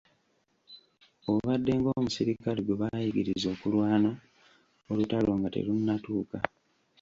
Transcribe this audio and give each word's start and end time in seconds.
Obadde 1.31 1.71
ng'omuserikale 1.77 2.59
gwe 2.63 2.79
baayigiriza 2.81 3.47
okulwana, 3.55 4.11
olutalo 4.91 5.31
nga 5.37 5.49
terunnatuuka. 5.55 6.37